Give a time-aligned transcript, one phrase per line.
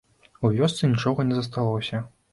[0.47, 2.05] У вёсцы нічога не засталося.